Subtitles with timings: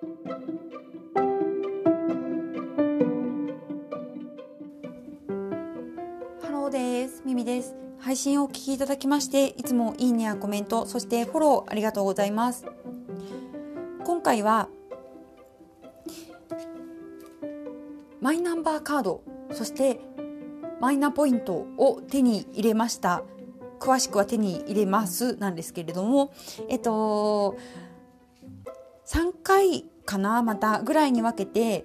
[0.00, 0.06] ハ
[6.50, 7.22] ローです。
[7.26, 7.74] ミミです。
[7.98, 12.64] 配信をお聞きいただきまして、いつもいいねやコメント、そしてフォローありがとうございます。
[14.02, 14.70] 今回は、
[18.22, 19.22] マイナンバーカード、
[19.52, 20.00] そして
[20.80, 23.22] マイナポイントを手に入れました。
[23.78, 26.32] 詳しくは手に入れますなんですけれども、
[26.70, 27.58] えっと、
[29.10, 31.84] 3回かなまたぐらいに分けて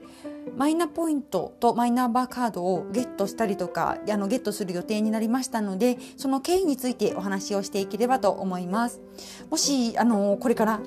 [0.55, 9.01] マイナポイントとマイナンバーカードをゲットしたりとかあのゲットする予定になりましたのでその経緯についてお話をしていければと思います。
[9.49, 10.79] もしあのこれから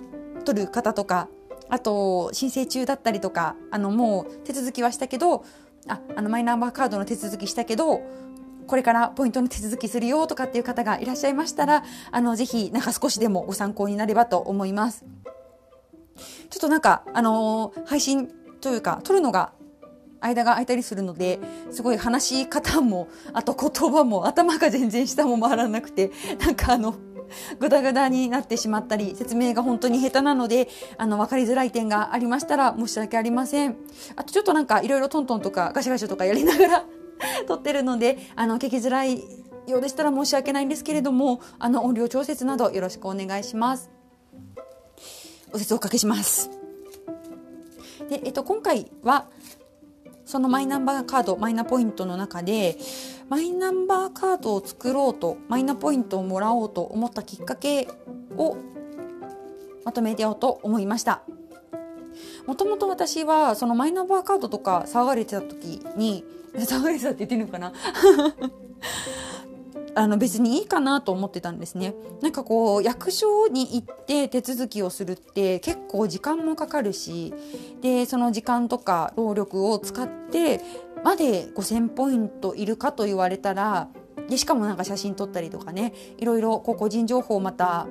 [0.45, 1.29] 取る方とか
[1.69, 5.45] あと申請中だったりとかあのもう手続きはしたけど
[5.87, 8.01] ああのマイナンバーカードの手続きしたけど
[8.67, 15.05] これからポイントの手続きするよとかっていう方がいらっしゃいましたらあのぜひなんか少しでもご参考になればと思います。
[16.51, 18.29] ちょっとなんか、あのー配信
[18.61, 19.53] というか、撮るのが
[20.21, 21.39] 間が空いたりするので、
[21.71, 26.11] すごい話し方も、あと言葉も、頭が全然下も回らなくて、
[26.45, 26.95] なんかあの、
[27.59, 33.77] ぐだぐだになってしまったり、説明が本当に下手なので、あの、わかりづらい点がありましたら申し訳ありません。
[34.17, 36.85] あとちょっとなんかいろいろトントンとかガシャガシャとかやりながら
[37.47, 39.23] 撮ってるので、あの、聞きづらい
[39.67, 43.98] ようでしたら申し訳ないんですけれども、あの、音量調節などよろしくお願いします。
[45.53, 46.51] お説をおかけします。
[48.09, 49.27] で、えっと、今回は、
[50.25, 52.77] そのマイナンバーカード、マイナポイントの中で、
[53.29, 57.89] マイナンバーカードを作ろうと、マイナポイントをもらおうと思ったきっかけ
[58.37, 58.57] を
[59.85, 61.23] まとめてようと思いました。
[62.47, 67.73] もともと私は、そのマイナンバーカードとか騒がれてた時に、 騒がれてたって言ってるのかな？
[69.95, 71.95] あの別にいいかなと思ってたんですね。
[72.21, 77.35] なんかこう役所に行って手続きをするって結構時間もかかるし
[77.81, 80.61] でその時間とか労力を使って
[81.05, 83.89] まで5,000ポイントいるかと言われたら
[84.29, 87.87] でしかもなんか写真撮ったりとかねいろいろこう個人情報をまた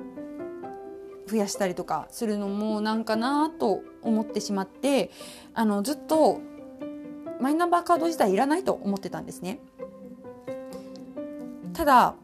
[1.26, 5.10] 増やしたりとかするのもなんかなと思ってしまって
[5.54, 6.40] あのずっと
[7.40, 9.60] マイナンバーカード自体いらないと思ってたんですね。
[11.78, 12.16] ただ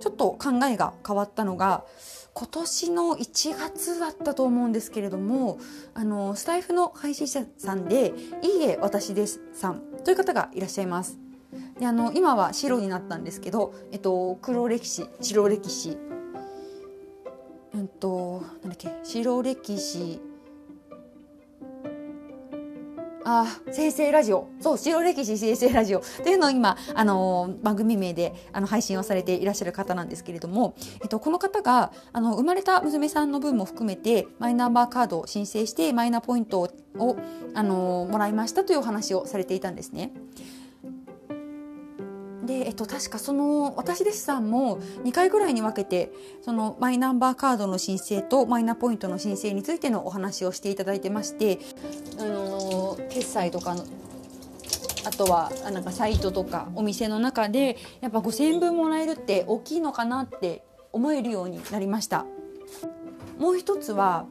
[0.00, 1.84] ちょっと考えが変わったのが
[2.34, 5.60] 今年の1月だったと思うんですけれども
[5.94, 8.12] あのスタイフの配信者さんで
[8.42, 11.16] 「いいえ私です」さんという方がいらっしゃいます。
[11.78, 15.96] であの今は白になったんですけど、えっと、黒歴史白歴史
[17.72, 20.20] うんとなんだっけ白歴史
[23.30, 37.16] あ生成ラジオそう白歴史生成ラジオというのを今、あのー番組名であの配信をされていらっしゃる方なんですけれども、えっと、この方があの生まれた娘さんの分も含めてマイナンバーカードを申請してマイナポイントを、
[37.54, 40.12] あのーもらいましたというお話をされていたんですね。
[42.48, 46.10] で、えっと、確かその私弟子さんも2回ぐらいに分けて
[46.42, 51.58] そのマイナンバーカードの申請とマイナポイントの申請についてのお話をしていただいてまして、
[52.18, 53.84] あのー決済とかの
[55.04, 62.26] あとはあなんかサイトとかお店の中でやっぱ5,000円分もらえるって大きいのかなって思えるようになりました。
[63.38, 64.26] もう一つは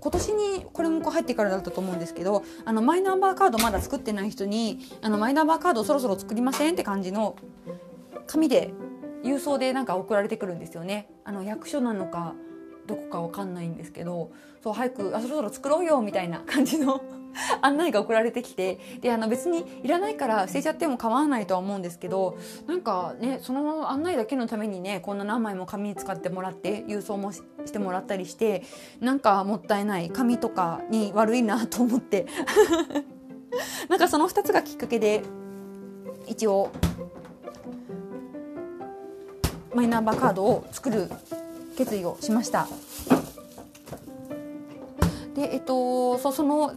[0.00, 7.36] 今年にこれもこう入ってからだったと思うんですけどあのマイナンバーカードまだ作ってない人にあのマイナンバーカードそろそろ作りませんって感じの
[8.26, 8.72] 紙で
[9.22, 11.10] 郵送でなんか送られてくるんですよね。
[11.24, 12.34] あの役所なのか
[12.86, 14.30] どこかわかんないんですけど
[14.62, 17.02] そう早くあそろそろ作ろうよみたいな感じの
[17.62, 22.36] 案内が送られてきてであの別にいらないから捨てちゃっても構わないとは思うんですけど
[22.66, 27.42] なんかねその案内だけのためにねこんな何枚も紙使ってもらって郵送もし
[27.72, 28.62] てもらったりして
[29.00, 32.26] なんかもったいない紙とかに悪いなと思って
[33.88, 35.22] なんかその2つがきっかけで
[36.26, 36.70] 一応
[39.74, 41.10] マイナンバーカードを作る
[41.76, 42.66] 決意をしました。
[45.34, 46.74] でえっとそその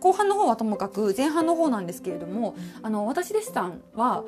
[0.00, 4.24] 後半の方はともかく前半の方なんですけれどもあの私弟子さんは、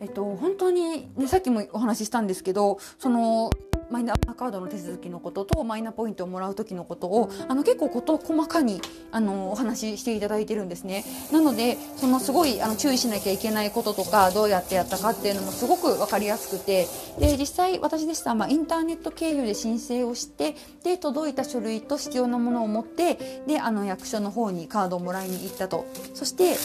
[0.00, 3.50] えっと、本当に、ね、さっきもお話ししたんですけどその
[3.90, 8.80] マイナカードの手続きのこととマイナポイントをもらう時のことをあの結構事細かに
[9.12, 11.04] あのお話ししていただいてるんですね。
[11.32, 16.86] なのでそのすごいあの注意しなきゃいけないこととかどうやってやったかっていうのもすごく分かりやすくて
[17.18, 25.86] で実際私でしたら、まあ、インターネット経由で申請をしてで届いた書類と必要なものを持ってであの役所の方にカードをもらいに行ったと。
[26.14, 26.56] そして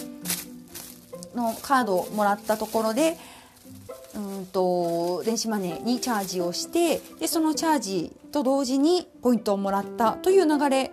[1.35, 3.17] のカードをもらったところで
[4.15, 10.91] うんと電子マネーにチャージをしてでそのチャージと同時にポイントをもらったという流れ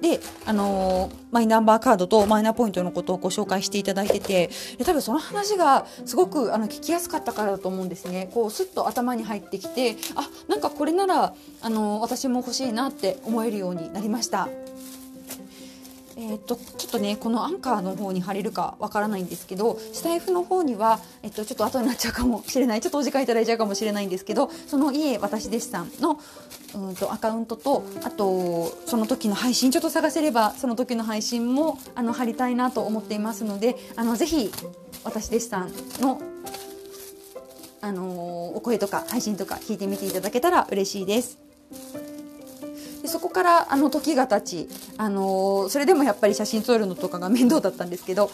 [0.00, 14.48] で、あのー、マイナンバーカードとマイナポイントのことをご紹介していただいててで多分その話がすごくあの聞きやすかったからだと思うんですねこうスッと頭に入ってきてあなんかこれなら、あのー、私も欲しいなって思えるようになりました。
[16.20, 26.20] えーと、ちょっとねこのアンカーの方に貼れるかわからないんですけどスタイフの方には、えっと、ちょっと後になっちゃうかもしれないちょっとお時間いただいちゃうかもしれないんですけどその家私弟子さんの
[26.74, 34.50] うんとアカウントとあとその時の配信ちょっと探せればその時の配信もあの貼りたいなと思っていますのであのぜひ
[35.04, 36.20] 私弟子さんの
[37.82, 41.38] あの、お声とか配信とか聞いてみていただけたら嬉しいです。
[43.02, 44.68] でそこからあの時が経ち、
[44.98, 48.30] あのー、それでもやっぱり写真撮るのとかが面倒だったんですけど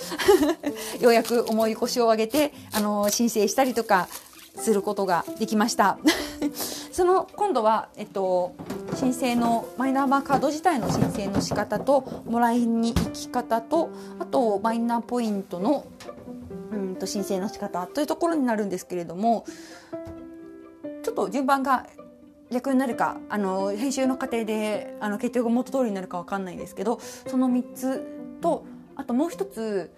[1.01, 4.09] ようやく重い腰を上げて、あのー、申請したりとか
[4.57, 5.99] することができました。
[6.91, 8.55] その今度は、えっと、
[8.95, 15.85] 申請のマイナンバーカード自体の申請の仕方ともらいに行き方とあとマイナポイントの
[16.73, 19.45] うんと申請の仕方というところになるんですけれども
[21.03, 21.87] ちょっと順番が
[22.51, 28.07] 逆になるかあの編集の過程であの結局元通りになるか分かんないですけどその3つ
[28.41, 28.65] と
[28.95, 29.91] あともう一つ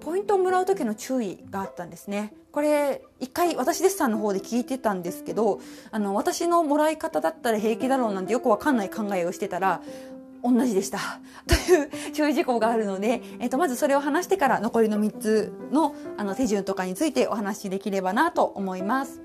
[0.00, 2.34] ポイントをもらう時の注意があったんですね。
[2.50, 5.60] これ一回私デッサンの方で聞いてたんですけど
[5.90, 9.80] あの私のもらい方だったら平気だろうなんてよくわかんない考えをしてたら
[10.42, 10.98] 同じでした
[11.46, 19.22] という注意事項があるので、えー、とまずそれを話してから残りの3つのあの手順とかについてお話しできればなと思います。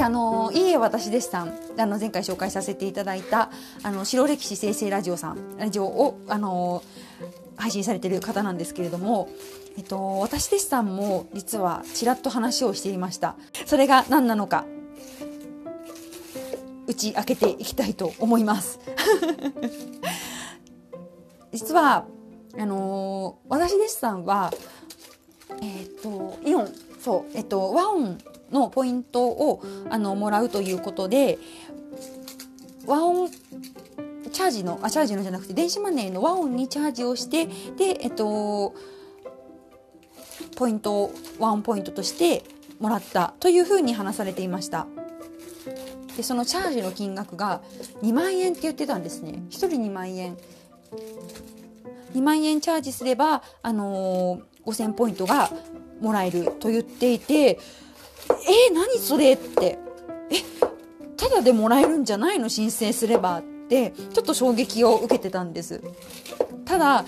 [0.00, 3.50] これあのいいえ私弟子さんあの前回紹介させていただいた
[3.82, 6.82] あの白歴史生成ラジオさんラジオをあの
[7.56, 9.28] 配信されている方なんですけれども、
[9.76, 13.36] えっと、私弟子さんも実はちらっと話をしていました。
[13.66, 14.64] それが何なのか
[16.86, 18.80] 打ち明けていきたいと思います。
[21.52, 22.06] 実は
[22.58, 24.50] あの私弟子さんは
[25.60, 28.18] えっとイオンそうえっと和音
[28.52, 31.38] のポイントをあのもらうということで
[32.86, 38.74] 和音チャージのあチャージのじゃなくて電子マネーの和音にチャージをしてでえっと
[40.56, 42.44] ポイントをワンポイントとして
[42.78, 44.86] もらったというふうに話されていました。
[46.16, 47.62] でそのチャージの金額が
[48.02, 49.42] 2万円って言ってたんですね。
[49.50, 50.36] 1人2万円。
[52.14, 55.50] 2万円チャージすれば、あのー、5000ポイントが
[56.00, 57.58] もらえると言っていて
[58.30, 59.78] えー、何それって。
[60.30, 60.42] え
[61.16, 62.48] ただでもらえるんじゃないの？
[62.48, 63.92] 申請すればって。
[64.12, 65.80] ちょっと衝撃を受けてたんです。
[66.64, 67.04] ただ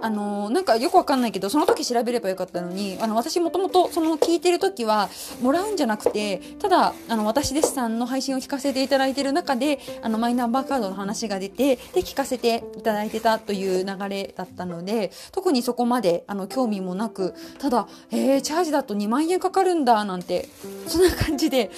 [0.00, 5.08] あのなんかよくわかんないけどその時調べればよかったのにあの私もともとその聞いてる時は
[5.42, 20.48] もらうんじゃなくてただあの私弟子さんの配信を聞かせていただいてる中であのマイナンバーカードの話が出てで聞かせていただいてたという流れだったので特にそこまであの興味もなくただえー、チャージだと2万円かかるんだなんて
[20.86, 21.70] そんな感じで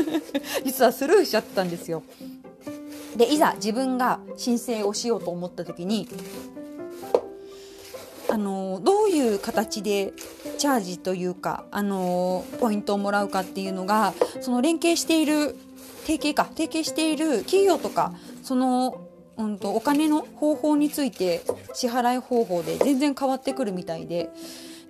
[0.64, 2.02] 実はスルーしちゃったんですよ。
[3.16, 6.06] でいざ自分が申請をしようと思った時に
[8.28, 10.12] あのどういう形で
[10.58, 15.56] チャージというかあのポイントをもらうかっていうのがその連携している
[16.02, 19.00] 提携か提携している企業とかその
[19.36, 21.42] うんとお金の方法について
[21.74, 24.30] 支払い方法で全然変わってくるみたいで。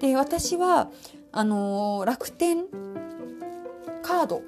[0.00, 0.90] で私は
[1.32, 2.64] あの楽天
[4.02, 4.42] カード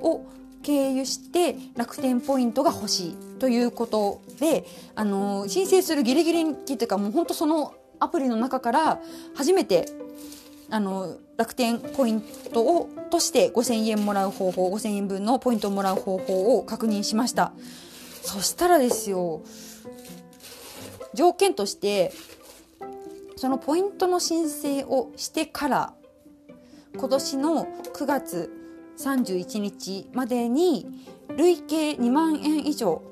[0.00, 0.24] を
[0.62, 4.64] 経由して楽天ポイントが欲しいということで
[4.94, 9.00] あの申請するギリギリっていうかもう本当そのアプリの中から
[9.34, 9.88] 初めて
[10.70, 12.22] あの楽天ポイン
[12.52, 17.52] トをとして5000円もらう方法5000円分のポイントをもらう方法を確認しました。
[18.22, 19.42] そしたらですよ
[21.14, 22.12] 条件として
[23.36, 25.94] そのポイントの申請をしてから
[26.96, 28.50] 今年の9月
[28.98, 30.86] 31日までに
[31.36, 33.02] 累計2万円以上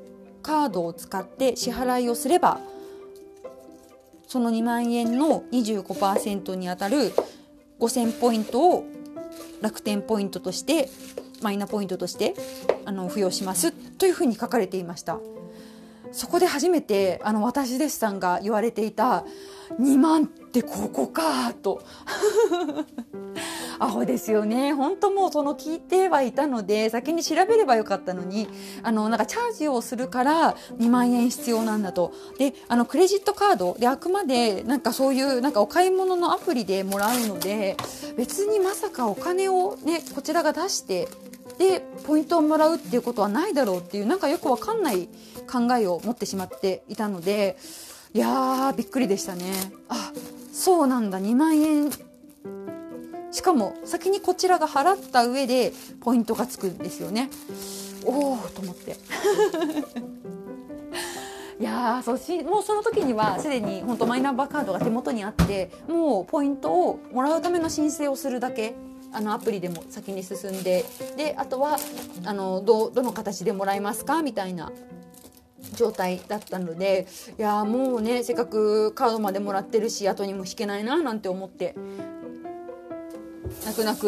[0.43, 2.59] カードを使って支払いをすれば
[4.27, 7.13] その2万円の25%にあたる
[7.81, 8.85] 5000ポイントを
[9.61, 10.89] 楽天ポイントとして
[11.43, 12.35] マイナポイントとして
[12.85, 15.19] あの付与しますというふうに書かれていました。
[16.13, 19.25] そこで初めてあの私弟子さんが言われていた
[19.81, 21.83] 2万ってここかと。
[23.79, 24.73] アホですよね。
[24.73, 28.49] 本当もうその聞いてはいたので先に調べればよかったのに
[28.83, 32.13] あのなんかチャージをするから2万円必要なんだと。
[32.39, 37.77] であのクレジットカードであくまでなんかそういうなんかお買い物のアプリでもらうので
[38.17, 41.09] 別にまさかお金をねこちらが出して
[41.59, 45.09] でポイントをもらうっていうことはないだろうっていうなんかよくわかんない
[45.51, 47.57] 考えを持ってしまっていたので
[48.13, 49.53] いやーびっくりでしたね。
[49.89, 50.13] あ
[50.53, 51.21] そうなんだ。
[51.21, 51.91] 2万円
[53.35, 57.29] しかも先にこちらが払った上でポイントがつくんですよね。
[58.05, 58.97] おおと思って。
[61.59, 68.75] いやそうしもうその時にはすでに本当マイナンバーカードが手元にあってもうポイントをもらうための申請をするだけ
[69.13, 70.85] あのアプリでも先に進んで
[71.17, 71.79] であとは
[72.25, 74.71] あのどどの形でもらえますかみたいな
[75.75, 81.75] 状態だったのでいやもうねせっかくカードまでもらってるし後にも引けないななんて思って。
[83.65, 84.07] 泣く泣く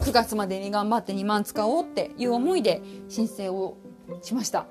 [0.00, 3.76] 9月までに頑張って2万使おうっていう思いで申請を
[4.22, 4.66] しました。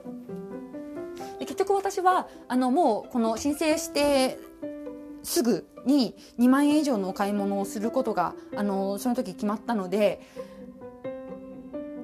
[1.40, 4.40] で結局私はあのもうこの申請して
[5.24, 10.22] すぐに2万円以上のお買い物をすることがあのその時決まったので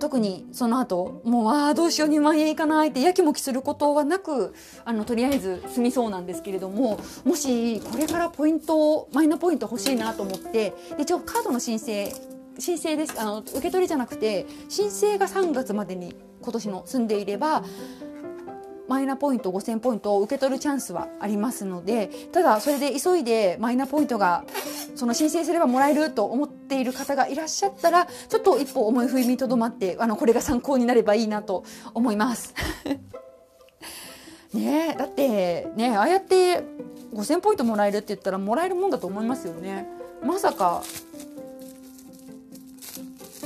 [0.04, 12.12] 特にその後もうああどうしよう2万円いかないってやきもきすることはなくあのとりあえず済みそうなんですけれどももしこれからポイントマイナポイント欲しいなと思ってで一応カードの申請
[12.60, 13.20] 申請です。
[13.20, 17.64] あの受け取りじゃなくて申請が3月までに今年の済んでいれば
[18.88, 24.44] マイナポイント5000ポイントを受け取るチャンスはありますのでただそれで急いでマイナポイントが
[24.96, 31.64] その申請すればもらえると思っている方がいらっしゃったらちょっと一歩思い踏みとどまってあのこれが参考になればいいなと
[31.94, 32.54] 思います。
[34.54, 36.64] ねだってねああやって
[37.14, 39.88] 5000ポイントもらえるって言ったらもらえるもんだと思いますよね。
[40.24, 40.84] まさか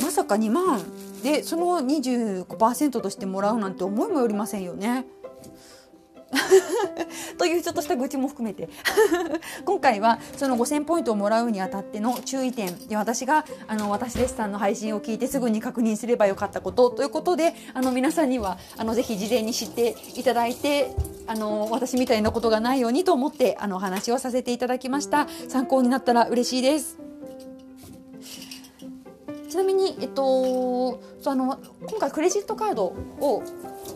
[0.01, 0.81] まさか2万
[1.23, 5.05] でその25%としてもらうなんて思いもよりませんよね。
[7.37, 8.69] というちょっとした愚痴も含めて。
[9.65, 12.75] 今回はその5000ポイントをもらうにあたっての注意点。
[12.87, 20.93] で私があの私弟子さんの配信を聞いてすぐに確認すればよかったことということであの皆さんにはあのぜひ事前に知っていただいて
[21.27, 25.27] あの私みたいなことがないようにと思ってあのお話をさせていただきました。
[25.47, 27.07] 参考になったら嬉しいです。
[29.49, 31.57] ちなみに、えっと、あの
[31.87, 33.43] 今回クレジットカードを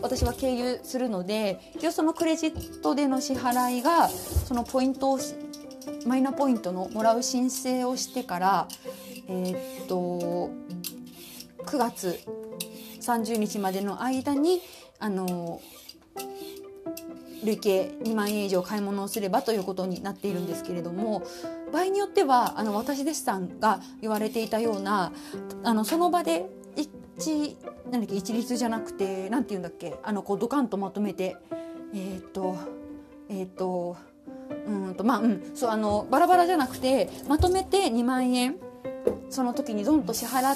[0.02, 5.18] 私は経由するので一応そのクレジットでの支払いがそのポイントを
[6.06, 8.68] マイナポイントのもらう申請をしてから
[9.28, 10.50] えー、っと
[11.64, 12.20] 9月
[13.00, 14.60] 30日までの間に
[14.98, 15.60] あの
[17.44, 21.24] 累計2万円以上買い物をすればということになっているんですけれども
[21.72, 25.12] 場合によってはあの私弟子さんが言われていたような
[25.64, 26.46] あのその場で
[27.18, 27.56] 一
[27.90, 31.36] なんだっけ一律じゃなくてなんて言うんだっけあのこうドカンとまとめて
[31.94, 32.56] えっ、と
[33.28, 33.96] えっ、と
[34.66, 38.56] うんとまあうんそうあのバラバラじゃなくてまとめて2万円
[39.30, 40.54] その時にドンと支払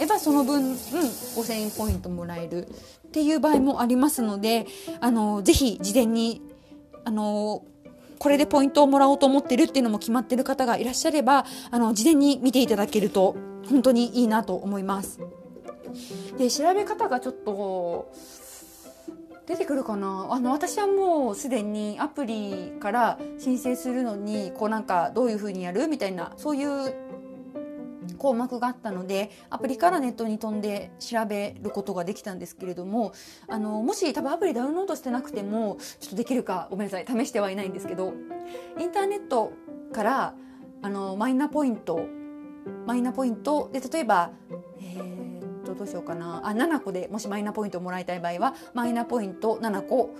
[0.00, 4.66] えばその分、うん、5000円ポイントもらえるっていう場合もありますので
[5.00, 6.42] あのぜひ事前に
[7.04, 7.64] あの
[8.18, 13.36] これでポイントをもらおうと思ってるっていうのも決まってる方がいらっしゃればあの事前に見ていただけると
[13.68, 15.20] 本当にいいなと思います。
[16.38, 18.10] で調べ方がちょっと
[19.46, 20.28] 出てくるかな。
[20.30, 26.94] あの私はもうすでにアプリから申請するのにこうなんかどういうふうにやるみたいなそういう
[28.18, 33.12] 項目があったのでアプリからネットに飛んで調べることができたんですけれども
[33.48, 37.06] あのもし多分アプリダウンロードしてなくてもちょっとできるかごめんなさい。
[37.06, 38.14] 試してはいないんですけど
[38.78, 39.52] インターネット
[39.92, 40.34] から
[40.82, 42.06] あのマイナポイント
[42.86, 44.30] マイナポイントで例えば、
[44.78, 45.31] えー
[45.74, 50.14] とどうしようかなあ7個でもしマイナポイントをもらいたい場合はマイナポイント7個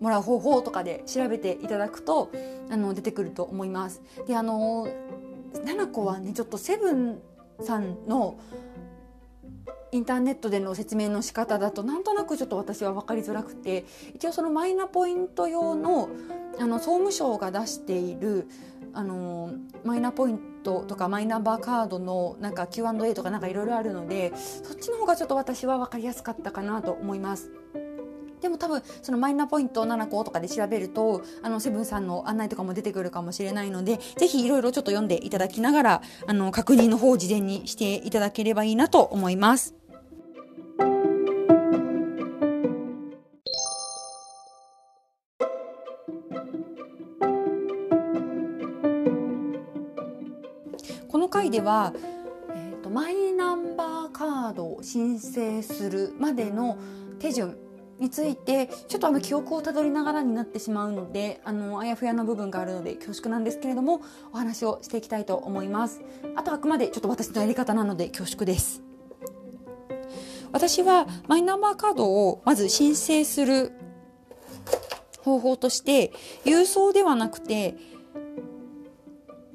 [0.00, 2.30] もらう方法とかで調べていただくと
[2.70, 4.00] あの出てくると思います。
[4.26, 4.88] であの
[5.52, 7.20] 7個はねちょっとセブン
[7.60, 8.38] さんの
[9.92, 16.08] インターネットでの説明の仕方だとなんとなくちょっと私は分かりづらくて一応そのマイナポイント用の
[16.58, 18.46] あの総務省が出している
[18.92, 19.52] あの
[19.84, 27.50] マイナポイントとかマイナンバーカードのなんか Q&A とかなんかいろいろあるのでそっちの方がちょっと私は分かりやすかったかなと思います。
[28.40, 39.79] でも多分そのマイナポイント7個とかで調べるとあのセブンさんの案内とかも出てくるかもしれないのでぜひいろいろちょっと読んでいただきながらあの確認の方を事前にしていただければいいなと思います。
[51.50, 51.92] この回では
[52.82, 56.78] と、マイナンバーカードを申請するまでの
[57.18, 57.56] 手順
[57.98, 64.00] についてちょっとあの記憶をたどりながらになってしまうのであのあやふやな部分があるので恐縮なんですけれども
[64.32, 66.00] お話をしていきたいと思います。
[66.36, 68.82] あとあくまでちょっと私のやり方なので恐縮です。
[70.52, 73.72] 私はマイナンバーカードをまず申請する
[75.22, 76.12] 方法として
[76.44, 77.76] 郵送ではなくて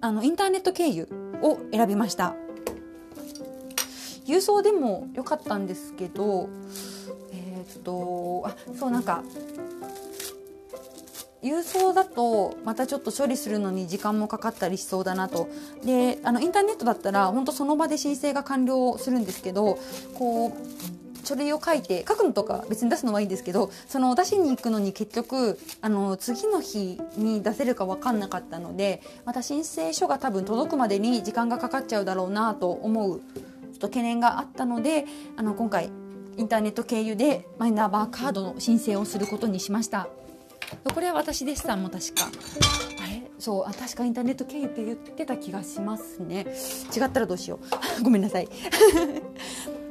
[0.01, 2.35] あのインターネット経由を選びました。
[4.25, 6.49] 郵送でも良かったんですけど
[7.31, 9.23] えー、っとあそうなんか
[11.43, 15.47] 郵送だとまたちょっと処理するのに時間もかかったりしそうだなと。
[15.83, 19.77] であのインターネットだったら本当その場で申請が完了するんですけど
[20.15, 20.51] こう
[21.25, 35.05] 書類を書いて書くのとか別に出すのはいいんですけどその出しに行くのに結局あの次の日に出せるか分かんなかったのでまた申請書が多分届くまでに時間がかかっちゃうだろうなと思うちょっと懸念があったので
[35.35, 35.91] あの今回
[36.37, 40.07] インターネット経由でマイナンバーカードの申請をすることにしました。
[40.93, 42.29] これは私でしたも確か。
[43.01, 43.23] あれ？
[43.39, 46.45] そうあ確かインターネット経由って言ってた気がしますね。
[46.95, 47.59] 違ったらどうしよ
[47.99, 48.03] う。
[48.03, 48.49] ごめんなさい。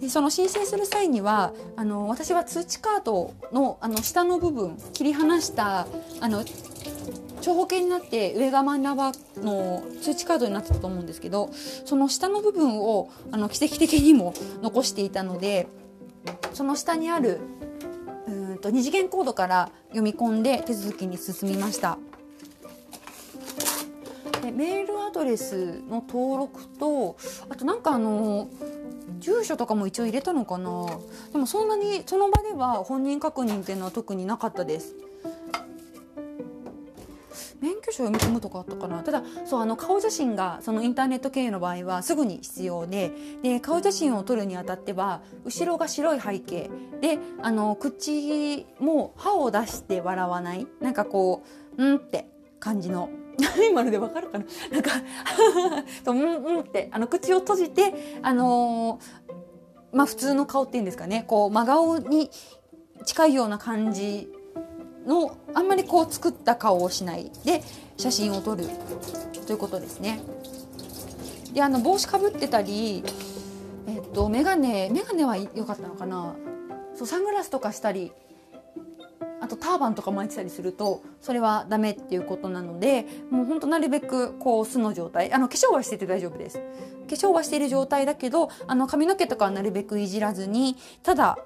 [0.00, 5.86] でその申請する際にはあの私は通知カードのあの下の部分切り離した
[6.20, 6.44] あの
[7.40, 11.50] 長方形になって上が真ん中の通知カードになってたと思うんですけど
[11.84, 15.66] その下の部分をあの奇跡的にも残していたので
[16.52, 17.40] その下にある
[18.26, 21.98] うんと二次元コードから読み込んで手続きに進みました。
[24.42, 27.16] でメールアドレスの登録と
[27.48, 28.48] あとなんかあの
[29.18, 30.86] 住所とかも一応入れたのかな。
[31.32, 34.94] でもそんなにその場では本人確認っていうのは特になかったです。
[37.60, 39.02] 免許証読み込むとかあったかな。
[39.02, 46.70] ただそうあの顔写真がそのインターネット経由の場合はすぐに必要でで顔写真を撮るにあたっては後ろが白い背景。
[47.00, 50.66] であの口も歯を出して笑わない。
[50.80, 51.42] なんかこ
[51.76, 52.28] ううんって
[52.60, 53.10] 感じの
[53.70, 54.44] 今のでわかるかな？
[54.70, 54.90] なんか
[56.04, 61.24] そうんうんってあの口を閉じてあのー、まあ普通の顔っていうんですかね。
[61.26, 62.30] こう真顔に
[63.04, 64.28] 近いような感じ
[65.06, 67.30] のあんまりこう作った顔をしない。
[67.44, 67.62] で
[67.96, 68.64] 写真を撮る
[69.46, 70.20] ということですね。
[71.52, 73.02] であの帽子かぶってたり、
[73.86, 76.34] えっと、眼鏡眼鏡は良かったのかな。
[76.94, 78.12] そうサングラスとかしたり
[79.48, 86.58] あとターバンとか巻いてたりするとそれはダメっていうことなのでもうほんとなるべくこう素の状態あの化粧はしてて大丈夫です。
[86.58, 86.64] 化
[87.14, 91.38] 粧はしている状態だけどあの髪の毛とかはなるべくいじらずにただ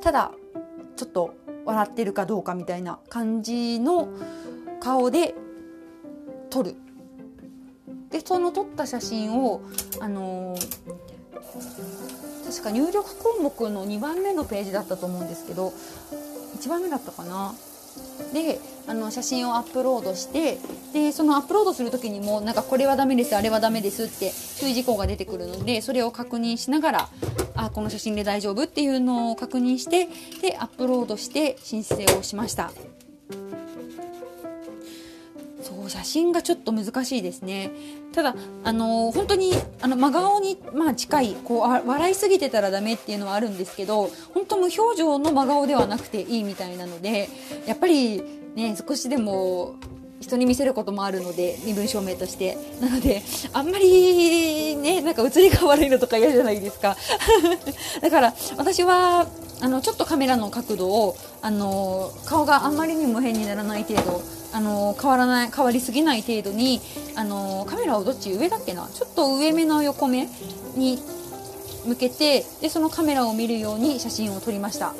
[0.00, 0.32] ただ
[0.96, 1.34] ちょっと
[1.66, 4.08] 笑ってるかどうかみたいな感じの
[4.80, 5.34] 顔で
[6.48, 6.76] 撮る。
[8.08, 9.60] でその撮った写真を
[10.00, 12.05] あのー、
[12.56, 15.74] 確か入力項目の2番目のページだったと思うんですけど
[16.58, 17.52] 1番目だったかな？
[18.32, 20.58] であの写真をアップロードして
[20.92, 27.08] でそのアップロードする時にもなんかこれはダメですあれはダメですって注意事項が出てくるのでそれを確認しながら
[27.56, 30.08] あこの写真で大丈夫っていうのを確認して
[30.40, 32.70] でアップロードして申請をしました。
[35.88, 37.70] 写真がちょっと難しいですね。
[38.12, 47.28] ただあの本当にあの真顔に、まあ、近いこうあ笑いすぎてたらダメっていうのはあるんですけど本当無表情の真顔ではなくていいみたいなので
[47.66, 48.22] やっぱり
[48.54, 49.76] ね少しでも
[50.20, 52.56] 人に見せることもあるので身分証明として。
[52.80, 53.22] なので
[53.52, 56.96] あんまりねなんか写りが悪いのとか嫌じゃないですか。
[58.00, 59.26] だから私は
[59.60, 64.22] あのちょっとカメラの角度をあの顔があんまりにも変にならない程度
[64.56, 66.80] あの変わらない変わりすぎない程度に
[67.14, 70.28] あのカメラをどっち上だっけなちょっと上目の横目
[70.76, 70.98] に
[71.84, 74.94] 向けてでそのカメラを見るように写真を撮りました。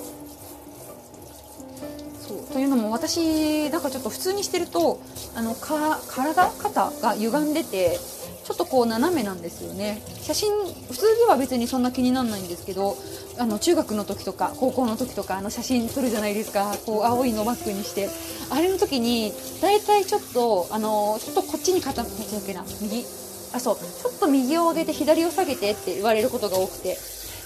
[2.52, 5.00] というのも私だからちょっと普通にしてると
[5.34, 7.98] あのか体肩が歪んでて
[8.46, 10.00] ちょっとこう斜めなんですよね。
[10.22, 10.52] 写真
[10.88, 12.96] 普通では別にそんな気にならないんですけど
[13.38, 16.76] あの中学の時とか高校の時とかあの写真撮るじゃないですか。
[16.86, 18.08] こう青いのバッグにして。
[18.48, 23.04] あれの時に大体ちょっとあのちょっとこっちに傾けな右。
[23.52, 23.76] あそう。
[23.76, 26.96] ちょっと右を上げて左を下げてって言われることが多くて。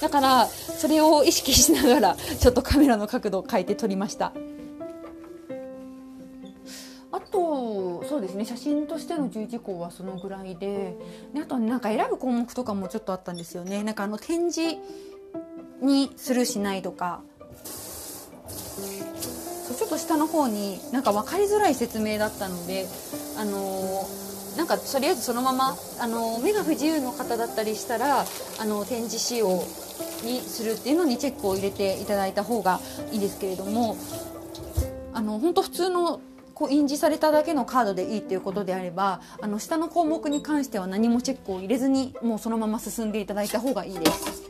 [0.02, 4.32] だからそれを意識しながらちょっとカメラの角度を変えて撮りました。
[7.12, 10.96] あとそうですね写真としての注意事項はそのぐらいで
[11.34, 13.82] であとなんか選ぶ項目とかもちょっとあったんですよね。
[13.82, 14.78] なんかあの展示
[15.82, 17.22] にするしないとか。
[19.70, 22.86] そうちょっと下の方になんか分かりづらい説明だったので
[23.38, 28.24] あのー、なんかとりあえずそのままあの目が不自由の方だったりしたら
[28.58, 29.62] あの展示仕様
[30.24, 32.80] にするっていうのにチェックを入れていただいた方が
[33.12, 33.96] いいですけれども
[35.12, 36.20] あの本当普通の
[36.60, 44.42] こう印字されただけのカードでいいっていうことであればあの下の項目に関しては何もチェックを入れずにもうそのまま進んでいただいた方がいいです。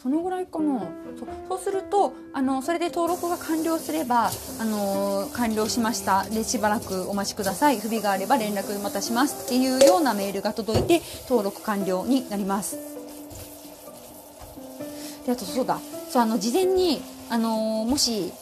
[0.00, 0.86] そのぐらいかな。
[1.18, 6.22] そそうするとあのそれで登録が完了すればあの完了しました。
[6.22, 7.80] でしばらくお待ちください。
[7.80, 12.78] 不備があれば連絡またしますっていうようなメールが届いて登録完了になります。
[15.26, 15.80] であとそうだ。
[16.08, 18.32] そうあの事前にあのもし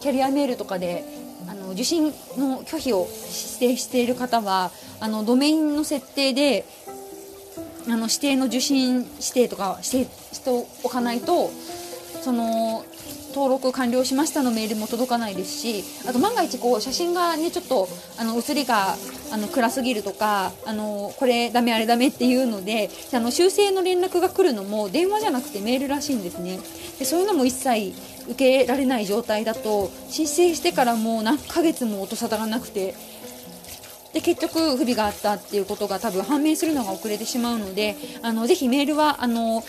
[0.00, 1.04] キャリアメールとかで
[1.48, 2.04] あの受信
[2.36, 3.06] の拒否を
[3.58, 6.64] 指定している方はあのドメインの設定で
[7.86, 10.50] あの指定の受信指定とか指定して
[10.82, 11.50] おかないと
[12.22, 12.84] その
[13.34, 18.96] 登録完了しましたのメールも届かないですしあと万が一こう写真がねちょっとあの写りが
[19.32, 26.58] あの暗すぎるとかあのこれダメあれダメっていうのであの修正の連絡が来るのも電話じゃなくてメールらしいんですね。
[26.98, 27.94] でそういうのも一切
[28.30, 32.94] 受けられない状態だと申請してからもう何ヶ月も音沙汰がなくて
[34.12, 39.62] で結局不備があったっていうことが多分判明するのが遅れてしまうのであのぜひメールはあの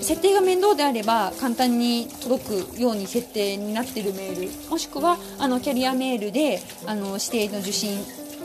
[0.00, 7.98] 設定が面倒であれば簡単に届くように設定になっているメールもしくはあのキャリアメールであの指定の受信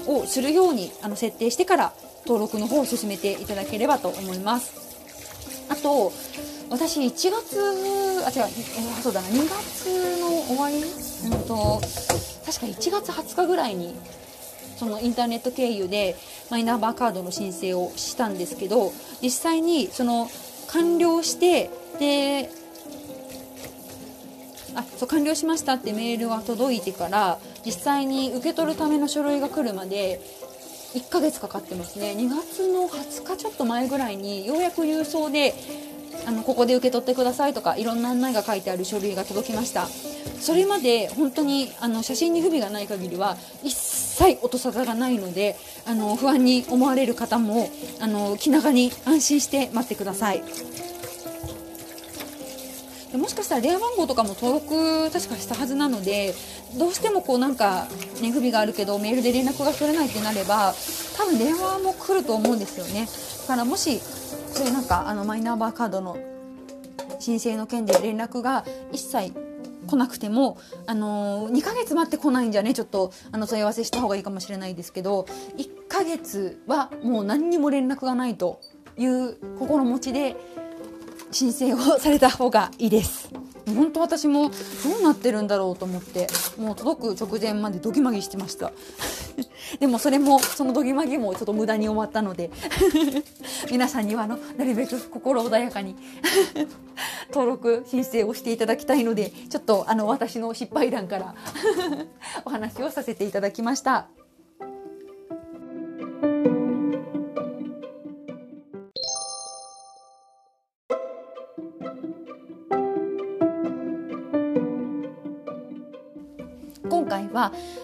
[0.08, 1.94] をするようにあの設定してから
[2.26, 4.88] 登録の方を進めていただければと思います。
[5.70, 6.12] あと
[6.70, 7.60] 私1月
[8.26, 8.52] あ違う
[9.02, 11.82] そうだな2月の終わり、うんと
[12.46, 13.96] 確か1月20日ぐらいに
[14.78, 16.16] そのインターネット経由で
[16.50, 20.30] マイナンバーカードの申請をしたんですけど実際にその
[20.68, 22.50] 完了してで
[24.76, 30.22] あそう完了しましたってメールが届いてから実際に受け取るための書類が来るまで
[30.94, 32.14] 1ヶ月かかってますね。
[32.18, 35.54] 2月の20日ちょっと前ぐらいにようやく郵送で
[36.28, 39.88] あのここで受け取ってくださいとかいろんな案内が書いてある書類が届きました。
[40.42, 47.70] それまで本当にあの写真に不備がない限りは一切音沙汰がないのであの不安に思われる方も
[48.02, 50.44] あの気長に安心して待ってください。
[53.14, 56.36] でもしかしたら電話番号とかも登録確かしたはずなので
[56.78, 57.88] どうしてもこうなんか、
[58.22, 60.74] ね、不備があるけどメールで連絡が取れないってなれば
[61.16, 63.08] 多分電話も来ると思うんですよね。
[63.44, 64.02] だからもし
[64.58, 66.18] そういうなんかあのマイナンバーカードの
[67.20, 69.32] 申請の件で連絡が一切
[69.86, 78.60] 来なくても、あのー、2ヶ月待ってこないんじゃねちょっとあの問い合わせした方がいいかもしれないですけど1ヶ月はもう何にも連絡がないと
[78.98, 80.36] いう心持ちで
[81.38, 83.30] 申請をされた方がいいです。
[83.68, 84.56] 本当私もど
[85.00, 86.26] うなってるんだろうと思って
[86.58, 88.72] もう届く直前までドギマギしてました
[89.80, 92.50] でもそれもそのドギマギもちょっと無駄に終わったので
[93.70, 95.98] 皆さんにはあのなるべく心穏やかに
[97.30, 101.36] 登録申請をしていただきたいのでちょっとあの私の失敗談から
[102.46, 104.08] お話をさせていただきました。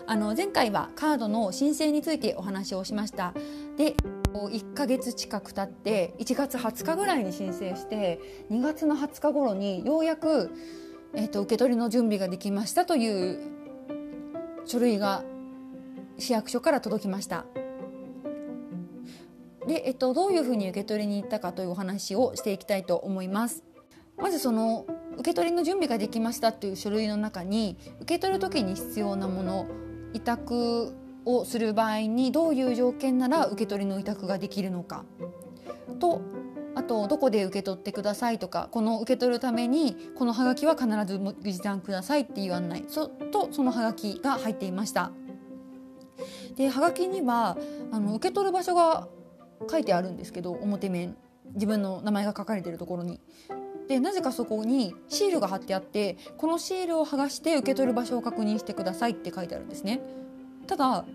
[0.05, 3.33] あの前回はカードの申請についてお話をしました。
[3.77, 3.95] で
[4.33, 10.51] 1ヶ月近く経って1月20日ぐらいに申請して2月の20日頃にようやく、
[11.13, 13.39] えーと、受け取りの準備ができましたという
[14.65, 15.23] 書類が
[16.17, 17.45] 市役所から届きました。
[19.67, 23.63] で、えっと、どういうふうに受け取りに行ったかというお話をしていきたいと思います。
[24.17, 29.67] まずその受け取りの準備ができましたという書類の中に受け取る時に必要なもの
[30.13, 30.95] 委託
[31.25, 35.05] をする場合にどういう条件なら受け取りの委託ができるのか。
[35.99, 36.21] と
[36.75, 45.11] あとどこで受け取ってくださいとかこの受け取るためにこのハガキは必ず時短くださいっていう案内そとそのハガキが入っていました。
[46.55, 47.57] でハガキには
[47.91, 49.07] あの受け取る場所が
[49.69, 51.15] 書いてあるんですけど表面。
[51.53, 53.19] 自分の名前が書かれているところに。
[53.93, 60.01] でなぜかそこにシールが貼ってあってこのシールを剥がして受け取る場所を確認してくださいって書いてあるんですね。
[60.65, 61.05] ただ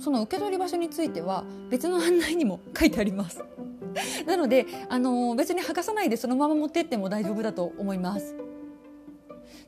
[0.00, 3.44] その受け取り場所については別の案内にも書いてあります。
[4.24, 8.34] なのであの別に剥がさないでそのまま持ってっても大丈夫だと思います。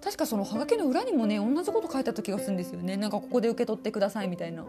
[0.02, 2.96] 確かそのハガキの裏にもね同じこと書いてあった時がするんですよね。
[2.96, 4.64] なんかここで受け取ってくださいみたいな。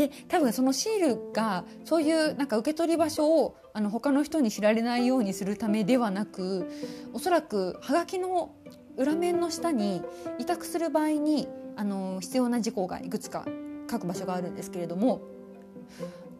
[0.00, 6.70] で多分そのシールがそういうなんか受け取り場所をあの他の人に知られないようにするためではなく
[7.12, 8.54] おそらくはがきの
[8.96, 10.00] 裏面の下に
[10.38, 13.44] 委託する場合にあの必要な事項がいくつか
[13.90, 15.20] 書く場所があるんですけれども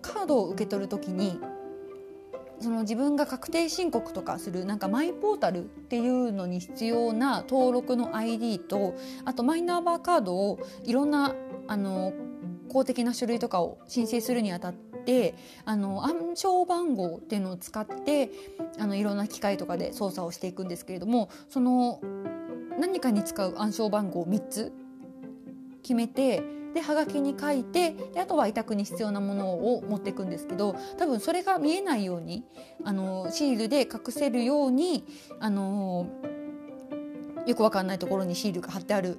[0.01, 1.39] カードを受け取る時に
[2.61, 8.95] その自分が確定申告とかするなんかマイポータルっていうのに必要な登録の ID と
[9.27, 11.35] あとマイナンバーカードをいろんな
[11.69, 12.15] あの
[12.71, 18.31] 公的な書類とかを申請するにあたってあの暗証番号っていうのを使って
[18.79, 22.01] あのいろんな機械とかで操作をしていくんですけれどもその
[22.79, 24.73] 何かに使う暗証番号を3つ
[25.83, 32.45] 決めてではがきに書いてであとは委託に必要なものを持っていくんですけど多分それが見えないように
[32.85, 35.05] あのシールで隠せるように
[35.41, 36.07] あの
[37.47, 39.19] よくわかんないところにシールが貼ってある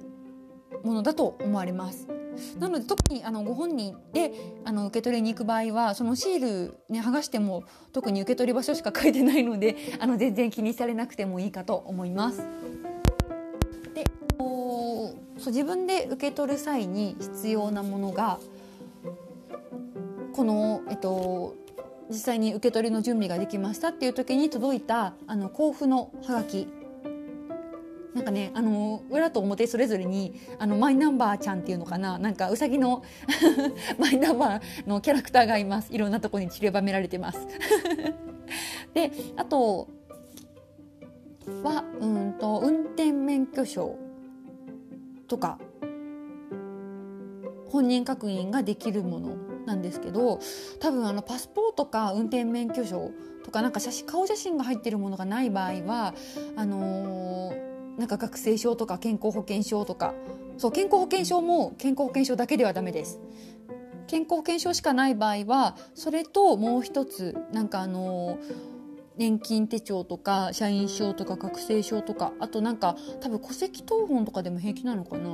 [0.82, 2.11] ものだと思われます。
[2.58, 4.32] なので特にあのご本人で
[4.64, 12.42] あの受け取りに行く場合はそのシール、ね、剥がしても特に受け取り場所しか書いてないので あの全然気にされなくてもいいかと思います。
[13.94, 14.06] で
[14.38, 18.38] そう自分で受け取る際に必要なものが
[20.32, 21.54] この、えっと、
[22.08, 26.68] 実際に受け取りの準備ができましたっていう時に届いたあの交付のハガキ
[28.14, 33.02] なんかねあの裏と表それぞれにあのマイナンバーちゃんっていうのかななんかうさぎの
[33.98, 35.92] マイナンバーのキャラクターがいます。
[35.92, 37.46] いろんなところに散りばめられてます。
[38.92, 39.88] であと
[41.62, 43.96] はうんと運転免許証
[45.26, 45.58] とか
[47.68, 50.40] 本人確認ができるものなんですけど
[50.78, 53.10] 多分あのパスポートか運転免許証
[53.44, 56.14] とかなんか写真顔写真が入ってるものがない場合は
[56.56, 60.14] あのー、なんか学生証とか健康保険証とか
[60.56, 63.20] そう健康保険証も健康保険証だけではダメです。
[64.06, 68.72] 健康保険証しかない場合はそれともう一つなんかあのー
[69.16, 75.30] 年金手帳とか社員証とか学生証とかあとなんか多分戸籍謄本とかでも平気なのかな、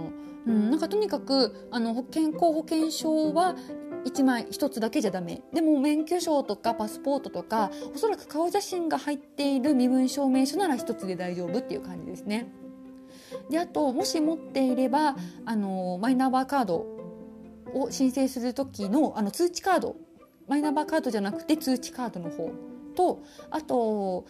[0.47, 3.57] うん、なんかとにかくあの健康保険証は
[4.05, 5.43] 1枚1つだけじゃダメ。
[5.53, 12.53] でも免許証とかパスポートとかおそらく顔写真が入っている身分証明書なら1つで大丈夫っていう感じですね。
[13.51, 16.87] であともし持っていればあのマイナンバーカード
[17.75, 19.97] を申請する時のあの通知カード。
[20.47, 22.51] マイナンバーカードじゃなくて通知カードの方。
[22.95, 24.27] とあと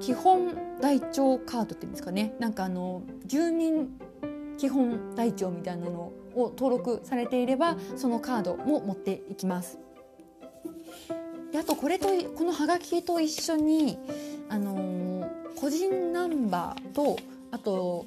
[0.00, 2.34] 基本台帳カードっていうんですかね。
[2.38, 3.90] なんかあの住民
[4.60, 9.78] 基本台帳みたいなのを登録されていればそのカードも持っていきます。
[11.50, 13.98] であとこれとこのハガキと一緒に、
[14.50, 17.16] あのー、個人ナンバーと
[17.50, 18.04] あと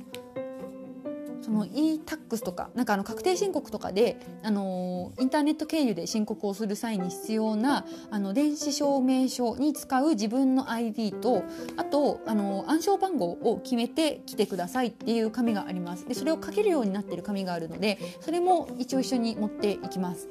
[1.43, 11.43] その e-tax とかなんかあの確定申告とかで、あのインターネット経由で申告をする際に必要なあの電子証明書に使う自分の ID と
[11.77, 20.29] あと、あの暗証番号を決めて来てくださいっていう紙がありますでそれを書けるようになっている紙があるのでそれも一応一緒に持っていきます。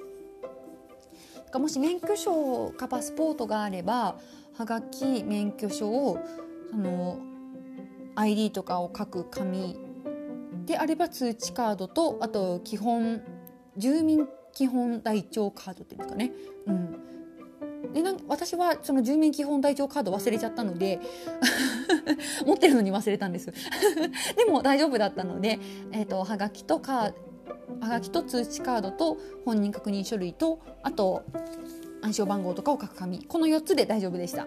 [1.58, 4.16] もし免許証かパスポートがあれば
[4.54, 6.18] はがき免許証を
[6.70, 7.18] その
[8.14, 9.78] ID とかを書く紙
[10.66, 13.22] であれば通知カードとあと基本
[13.76, 16.32] 住民基本台帳カードっていうんですかね。
[16.66, 17.12] うん
[17.92, 21.00] でなん私はその住民基本台帳カード忘れちゃったので
[22.46, 23.52] 持ってるのに忘れたんです
[24.36, 25.58] でも大丈夫だったので、
[25.90, 27.12] えーと、はがきとカ
[27.80, 31.22] はがきと通知カードと本人確認書類とあと
[32.02, 34.46] 暗証番号とかを書く紙この4つで大丈夫でした。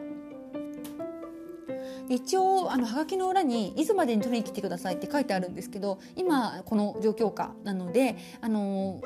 [2.10, 9.02] 一応あのハガキの裏に「いつまでに取りに来てください」って書いてあるんですけど今この状況下なのであの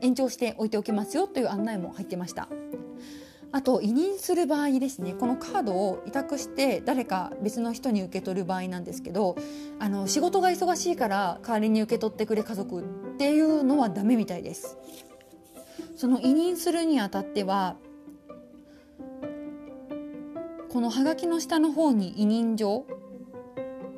[0.00, 2.48] 延長しておいておきますよという案内も入ってました。
[3.52, 9.34] あと委任する場合ですねこのカードを委託して誰か別の人に受け取る場合なんですけど
[9.80, 12.84] あの仕事が忙しいから代わりに受け取ってくれ家族っ
[13.18, 14.78] ていうのはダメみたいです。
[15.96, 17.76] その委任するにあたっては
[20.72, 22.86] このハガキの下の方に委任状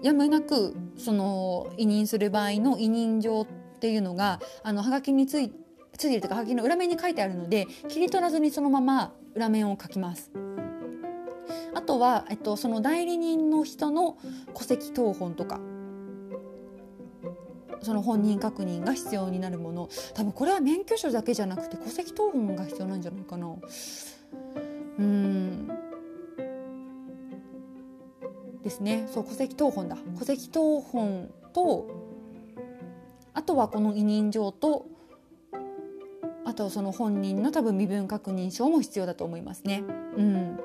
[0.02, 3.46] やむなくその委任する場合の委任状っ
[3.78, 5.52] ていうのがあのハガキについ
[5.98, 10.30] ついてるとかハガキの裏面に書いてあるので切り取らずにそのまま裏面を書きます。
[11.74, 14.16] あとは、えっと、その代理人の人の
[14.54, 15.61] 戸籍謄本とか
[17.82, 23.56] その本人確認が必要になるもの多分これは免許証だけじゃなくて戸籍謄本が必要なんじゃないかな。
[24.98, 25.81] うん
[28.62, 29.09] ですね。
[29.12, 29.96] そう戸籍謄本だ。
[30.18, 31.88] 戸籍謄本と
[33.35, 34.87] あとはこの委任状と
[36.44, 39.83] あとその本人の多分身分確認証も必要だと思いますね。
[40.16, 40.61] うん、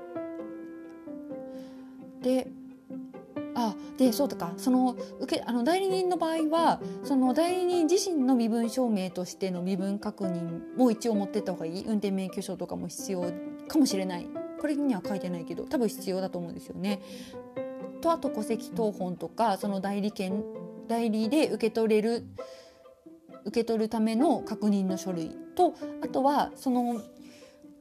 [2.21, 2.47] で
[3.55, 4.53] あでそうとか。
[4.57, 11.85] その受けあの代理人の場合はその代理人自身の身分証明としての身分確認も一応持ってった方がいい。
[11.85, 13.31] 運転免許証とかも必要
[13.67, 14.27] かもしれない。
[14.59, 17.01] これには書いてないけど多分必要だと思うんですよね。
[17.97, 20.43] とあと戸籍謄本とかその代理権
[20.87, 22.25] 代理で受け取れる
[23.45, 27.01] 受け取るための確認の書類とあとはその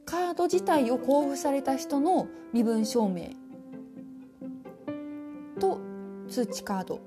[0.05, 3.31] カード自体を交付された人の身分証明
[5.59, 5.79] と
[6.29, 7.01] 通知カード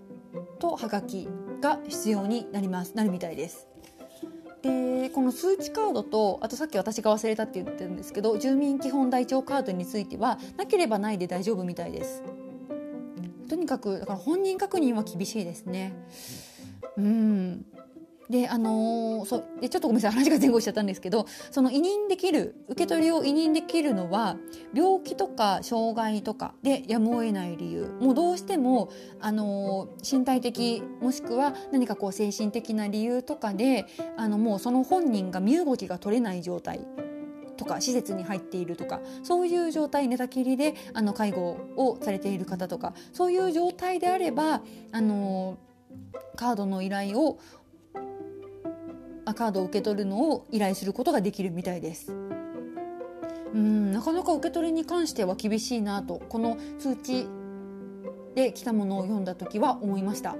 [0.59, 1.29] とはがき
[1.61, 3.67] が必要になりますなるみたいです。
[4.63, 12.23] でこの通知カードとあとさっき私が忘れたって言ってるんですけど住民基本台帳カードについてはなければないで大丈夫みたいです。
[13.51, 15.93] とにかくだから本人確認は厳しいですね。
[16.97, 17.67] うん。
[18.29, 24.37] であのー、そでちょっとごめんなさい話が前後しちゃったんですけどその委任できる受け取りを委任できるのは
[24.73, 27.89] 病気とか障害とかでやむを得ない理由。
[28.01, 33.87] もうどうしても、あのー、身体的もしくは何かこう精神的な理由とかで
[34.17, 36.87] あのもうその本人が身動きが取れない状態。
[37.61, 45.59] とか施設に入っているとかそういう状態寝たきりであの介護をされている方とかそういう状態であればあの
[46.37, 47.39] カードの依頼を
[49.35, 52.13] カードを受け取るのを依頼することができるみたいです。
[53.53, 57.27] うんなかなか受け取りに関しては厳しいなとこの通知
[58.35, 60.37] で来たものを読んだ時は思いました。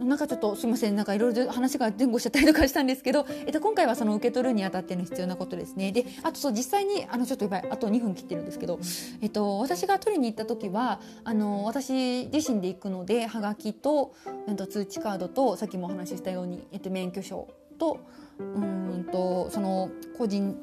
[0.00, 5.92] なんかちょっとすみませんなんかいろいろ話が前後しちゃったりとかしたんですけど、えっと、今回はその受け取るにあたっての必要なことですね。
[5.92, 8.78] であとそう実際にあのちょっとやばいあと2分切ってるんですけど、
[9.20, 14.14] えっと、私が取りに行った時はあの私自身で行くのではがきと、
[14.48, 18.00] えっと、通知カードとさっきもお話ししたように、えっと、免許証と
[18.38, 20.56] うんとその個人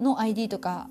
[0.00, 0.88] の ID とか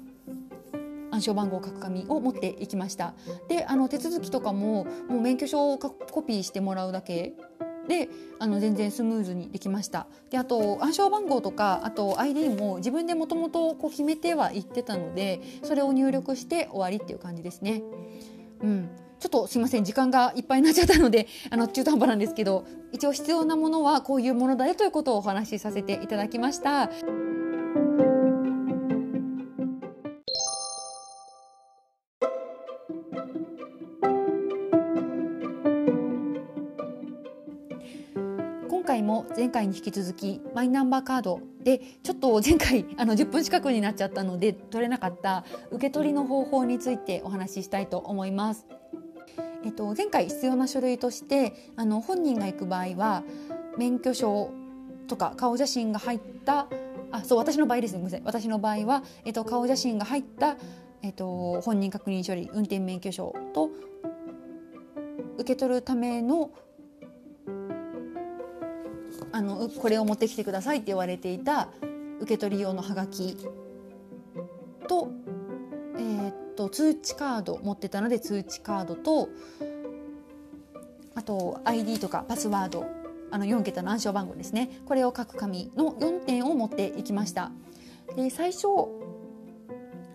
[1.12, 3.14] 暗証番号を書く紙を持っていきました。
[3.48, 7.34] であの手続きとかももう免許証をコピーしてもらうだけ
[7.90, 17.82] であの全然スムーズにできましたであと暗証番号とかあと ID も自分でもともと決めてはいってたのでそれを入力して終わりっていう感じですね。
[18.62, 26.90] うんちょっとすいません時間がいっぱいになっちゃったのであの中途半端なんですけど一応必要なものはこういうものだよということをお話しさせていただきました。
[38.90, 48.66] 回も前回に引き続きマイナンバーカードでちょっと前回 あの10分近くになっちゃったので取れなかった受け取りの方法についてお話ししたいと思います。
[49.64, 53.24] えっと、前回必要な書類としてあの本人が行く場合は
[53.78, 54.50] 免許証
[55.08, 56.68] とか顔写真が入った
[57.12, 60.56] あそう私の場合ですねごめんなさい私の場合は、えっと、顔写真が入った、
[61.02, 63.70] えっと、本人確認書類運転免許証と
[65.38, 66.52] 受け取るための
[69.32, 71.70] あのこれを持ってきてくださいって言われていた
[72.20, 73.38] 受け取り用のハガキ
[74.88, 75.10] と,、
[75.98, 79.30] えー、っと通知カード持ってたので通知カードと
[81.16, 82.86] あと ID とかパスワード
[83.32, 87.52] あの4桁の暗証番号ですねこれを書く紙の4点を持っていきました。
[88.16, 88.68] で最初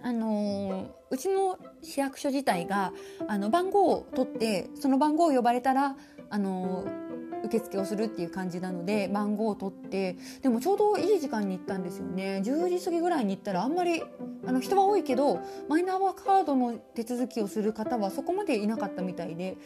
[0.03, 2.93] あのー、うちの市役所自体が
[3.27, 5.97] あの番号を取ってその番号を呼ばれたら
[6.29, 7.04] あのー
[7.45, 12.43] 受付をするっていう感じなので番号を取ってでもちょうどいい時間に行ったんですよね。
[12.45, 14.03] 10時過ぎぐらいに行ったらあんまり
[14.47, 19.57] あの人は多いけどマイナンバーカードの手続きをする方はそこまでいなかったみたいで、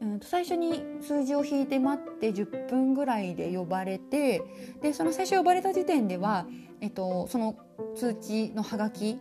[0.00, 4.42] うん、最初に数字を引いて待って10分ぐらいで呼ばれて
[4.82, 6.46] でその最初呼ばれた時点では、
[6.80, 7.56] えっと、その
[7.96, 9.18] 通知のハガキ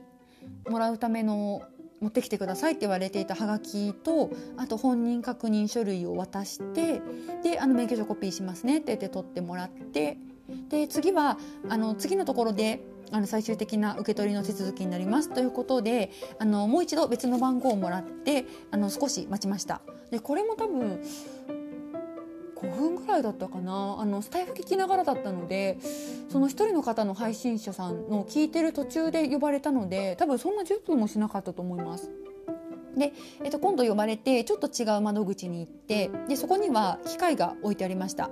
[0.69, 1.63] もらうための
[2.01, 7.01] 持ってきてくださいって言われていたはがきとあと本人確認書類を渡して
[7.43, 10.17] であの免許証コピーしますねって言って取ってもらって
[10.69, 12.81] で次はあの次のところで
[13.12, 19.81] あの最終的な受け取りの手続きになりますということであのもう一度別の番号をもらってあの少し待ちました。
[20.12, 21.01] でこれも多分
[22.62, 25.78] 5分ぐらいだったかなあのスタイフ聞きながらだったので
[26.30, 32.12] その1人の方の配信者さんの聞いてる途中で呼ばれたので多分そんな10分もしなかったと思います。
[32.98, 38.30] で、えっと、今度呼ばれてちょっと違う窓口に行ってでそこには機械が置いてありました。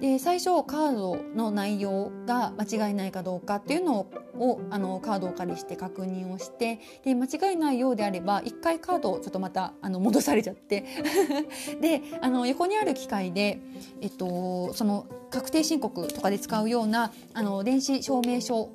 [0.00, 4.06] で最初カードの内容が間違いないかどうかっていうの
[4.38, 10.84] をあのカードを借りして確認をしてで間違いないようであれば1回カードをちょっとまたあの戻されちゃって。
[11.80, 13.60] であの横にある機械で、
[14.00, 18.70] えっと、その確定申告とかで使うようなあの電子証明書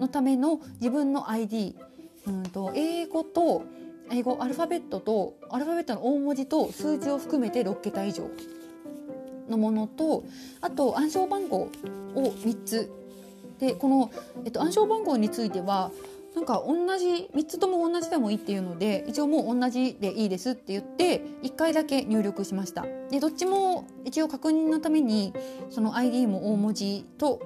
[0.00, 1.76] のための自分の ID、
[2.26, 3.64] うんと英語と
[4.10, 8.28] 英語アルファベットとアルファベットの大文字と数字を含めて6桁以上。
[9.48, 10.24] のものと
[10.60, 11.70] あと暗証番号を
[12.14, 12.90] 3つ。
[13.58, 14.10] でこの、
[14.44, 15.90] えっと、暗証番号については
[16.34, 22.84] なんか同じ3つとも同じでもいいっていうので一応もう同じでいいですって言って1回だけ入力しました。
[23.10, 25.32] でどっちも一応確認のために
[25.70, 27.40] その ID も大文字と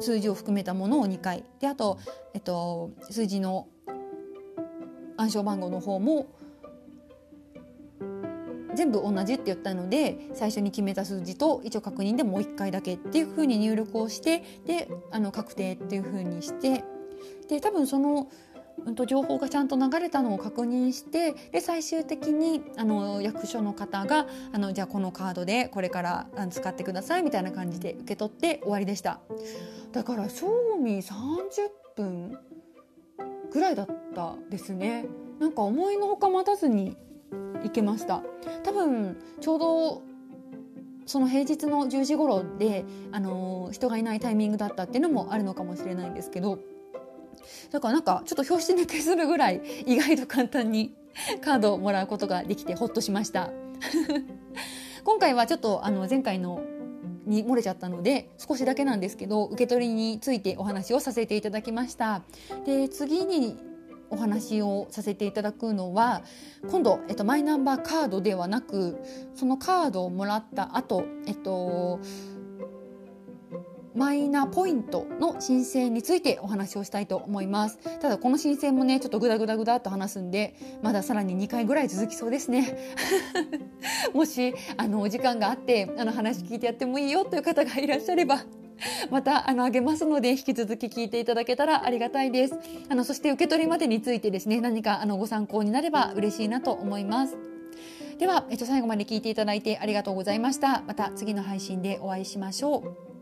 [0.00, 1.44] 数字を含めたものを2回。
[1.60, 1.98] であと、
[2.34, 3.68] えっと、数字の
[5.16, 6.26] 暗証番号の方も
[8.76, 16.84] 全部同じって言ったので最初に決めた数字と一応確認でもう1回だけっていうふうに入力をしてであの確定っていうふうにして
[17.48, 18.28] で多分その、
[18.84, 29.20] うん、と情報がちゃんと流れたのを確認してで最終的にあの役所の方があのじゃあこのカードでこれから使ってくださいみたいな感じで受け取って終わりでした。
[29.92, 30.48] だから賞
[30.82, 31.12] 味30
[31.96, 32.38] 分
[33.50, 35.06] ぐらいだったですね。
[35.38, 36.96] なんか思いのほか待たずに
[37.62, 38.22] 行けました。
[38.64, 40.02] 多分ちょうど
[41.06, 46.58] その平日の10時頃で、あのー、人がいないタイミングだったっていうのもあるのかもしれないんですけど
[47.70, 50.94] だからなんかちょっと表紙抜けするぐらい意外と簡単に
[51.40, 53.50] カードをもらうことができてほっとしました。
[55.04, 56.60] 今回はちょっとあの前回の
[57.24, 62.22] に漏れちゃったので少しだけなんですけど受け取りについてお話をさせていただきました。
[62.64, 63.56] で次に
[64.10, 66.22] お話をさせていただくのは
[66.70, 68.98] 今度、えっと、マイナンバーカードではなく
[69.34, 72.00] そのカードをもらった後、えっと
[73.96, 77.78] マイナポイントの申請についてお話をしたいと思います。
[77.98, 82.76] ただこの申請もねちょっとグダグダグダっと話すんでまださらに2回ぐらい続きそうですね。
[84.12, 88.44] もしあのお時間があってあの話聞いてやってもいいよという方がいらっしゃれば
[89.10, 92.54] またあのあげますので引き続き聞いていただけたらありがたいです。
[92.88, 97.36] あのそして受け取りまでについてですね何かあのご参考になれば嬉しいなと思います。
[98.18, 100.82] では、えっと、最後まで聞いていただいてありがとうございました。
[100.86, 103.15] また次の配信でお会いしましょう。